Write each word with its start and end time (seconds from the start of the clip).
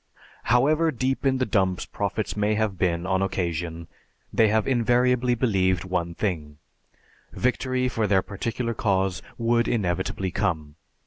However 0.45 0.89
deep 0.89 1.27
in 1.27 1.37
the 1.37 1.45
dumps 1.45 1.85
prophets 1.85 2.35
may 2.35 2.55
have 2.55 2.75
been 2.79 3.05
on 3.05 3.21
occasion, 3.21 3.87
they 4.33 4.47
have 4.47 4.67
invariably 4.67 5.35
believed 5.35 5.85
one 5.85 6.15
thing: 6.15 6.57
victory 7.33 7.87
for 7.87 8.07
their 8.07 8.23
particular 8.23 8.73
cause 8.73 9.21
would 9.37 9.67
inevitably 9.67 10.31
come. 10.31 10.73